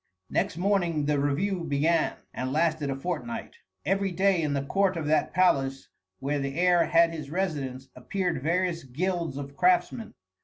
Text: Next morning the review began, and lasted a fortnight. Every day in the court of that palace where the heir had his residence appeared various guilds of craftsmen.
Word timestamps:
Next 0.31 0.57
morning 0.57 1.05
the 1.05 1.19
review 1.19 1.63
began, 1.63 2.13
and 2.33 2.51
lasted 2.51 2.89
a 2.89 2.95
fortnight. 2.95 3.57
Every 3.85 4.11
day 4.11 4.41
in 4.41 4.53
the 4.55 4.63
court 4.63 4.97
of 4.97 5.05
that 5.05 5.31
palace 5.31 5.89
where 6.19 6.39
the 6.39 6.59
heir 6.59 6.87
had 6.87 7.13
his 7.13 7.29
residence 7.29 7.87
appeared 7.95 8.41
various 8.41 8.83
guilds 8.83 9.37
of 9.37 9.55
craftsmen. 9.55 10.15